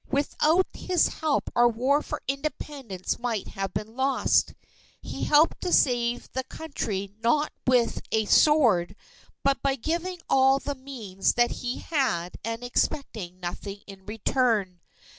[0.09, 4.55] Without his help our War for Independence might have been lost.
[4.99, 8.95] He helped to save the Country not with a sword,
[9.43, 14.79] but by giving all the means that he had and expecting nothing in return.